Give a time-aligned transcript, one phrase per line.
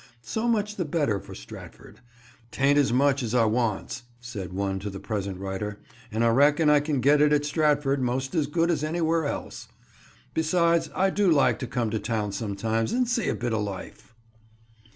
[0.23, 1.99] So much the better for Stratford.
[2.49, 5.79] "'Tain't much as I waants," said one to the present writer,
[6.11, 9.67] "an' I rackon I can get it at Stratford 'most as good as anywheer else.
[10.33, 14.15] Besides, I du like to come to town sometimes, an' see a bit of life."